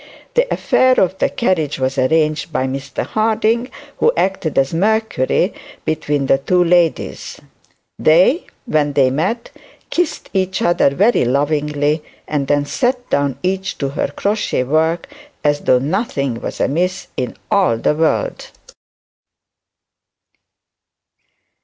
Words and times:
The 0.33 0.51
affair 0.51 0.99
of 0.99 1.19
the 1.19 1.29
carriage 1.29 1.77
was 1.77 1.99
arranged 1.99 2.51
by 2.51 2.65
Mr 2.65 3.05
Harding, 3.05 3.69
who 3.99 4.11
acted 4.17 4.57
as 4.57 4.73
Mercury 4.73 5.53
between 5.85 6.25
the 6.25 6.39
two 6.39 6.63
ladies; 6.63 7.39
they, 7.99 8.47
when 8.65 8.93
they 8.93 9.11
met, 9.11 9.51
kissed 9.91 10.31
each 10.33 10.63
other 10.63 10.89
very 10.89 11.23
lovingly, 11.23 12.01
and 12.27 12.47
then 12.47 12.65
sat 12.65 13.11
down 13.11 13.37
each 13.43 13.77
to 13.77 13.89
her 13.89 14.07
crochet 14.07 14.63
work 14.63 15.07
as 15.43 15.59
though 15.59 15.77
nothing 15.77 16.41
was 16.41 16.59
amiss 16.59 17.09
in 17.15 17.37
all 17.51 17.77
the 17.77 17.93
world. 17.93 18.49